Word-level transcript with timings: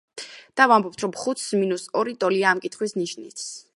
და 0.61 0.65
ვამბობთ, 0.71 1.03
რომ 1.03 1.13
ხუთს 1.23 1.43
მინუს 1.59 1.85
ორი 2.01 2.17
ტოლია 2.25 2.49
ამ 2.55 2.63
კითხვის 2.65 2.97
ნიშნის. 3.03 3.47